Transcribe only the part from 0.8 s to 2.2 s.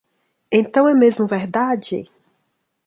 é mesmo verdade!